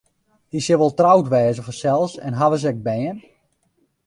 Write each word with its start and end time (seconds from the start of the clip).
Hy 0.51 0.59
sil 0.63 0.79
wol 0.81 0.97
troud 0.99 1.25
wêze 1.31 1.61
fansels 1.67 2.13
en 2.27 2.33
hawwe 2.39 2.57
se 2.59 2.69
ek 2.73 2.79
bern? 2.85 3.17